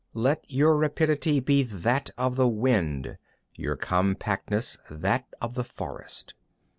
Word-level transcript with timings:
17. 0.13 0.23
Let 0.23 0.51
your 0.51 0.77
rapidity 0.77 1.39
be 1.39 1.61
that 1.61 2.09
of 2.17 2.35
the 2.35 2.47
wind, 2.47 3.19
your 3.53 3.75
compactness 3.75 4.79
that 4.89 5.27
of 5.39 5.53
the 5.53 5.63
forest. 5.63 6.33